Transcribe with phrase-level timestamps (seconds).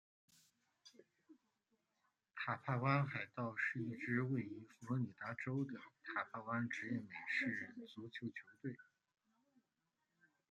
[2.35, 5.73] 坦帕湾海盗是一支位于佛罗里达州的
[6.05, 8.33] 坦帕湾职业美式足球球
[8.63, 8.75] 队。